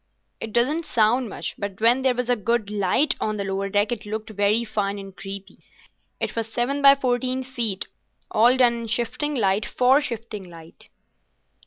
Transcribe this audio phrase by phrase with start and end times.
[0.39, 3.91] It doesn't sound much, but when there was a good light on the lower deck
[3.91, 5.59] it looked very fine and creepy.
[6.19, 7.85] It was seven by fourteen feet,
[8.31, 10.89] all done in shifting light for shifting light."